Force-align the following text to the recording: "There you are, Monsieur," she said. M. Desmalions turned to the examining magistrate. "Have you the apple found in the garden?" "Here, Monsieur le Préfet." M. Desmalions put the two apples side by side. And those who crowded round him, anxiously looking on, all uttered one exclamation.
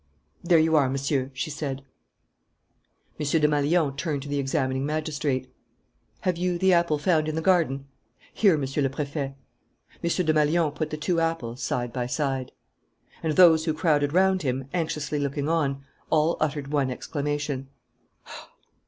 "There 0.43 0.57
you 0.57 0.75
are, 0.75 0.89
Monsieur," 0.89 1.29
she 1.31 1.51
said. 1.51 1.83
M. 3.19 3.23
Desmalions 3.27 3.93
turned 3.97 4.23
to 4.23 4.27
the 4.27 4.39
examining 4.39 4.83
magistrate. 4.83 5.53
"Have 6.21 6.37
you 6.39 6.57
the 6.57 6.73
apple 6.73 6.97
found 6.97 7.27
in 7.29 7.35
the 7.35 7.39
garden?" 7.43 7.85
"Here, 8.33 8.57
Monsieur 8.57 8.81
le 8.81 8.89
Préfet." 8.89 9.35
M. 9.35 9.35
Desmalions 10.01 10.73
put 10.73 10.89
the 10.89 10.97
two 10.97 11.19
apples 11.19 11.61
side 11.61 11.93
by 11.93 12.07
side. 12.07 12.51
And 13.21 13.33
those 13.33 13.65
who 13.65 13.75
crowded 13.75 14.11
round 14.11 14.41
him, 14.41 14.67
anxiously 14.73 15.19
looking 15.19 15.47
on, 15.47 15.83
all 16.09 16.35
uttered 16.39 16.69
one 16.69 16.89
exclamation. 16.89 17.69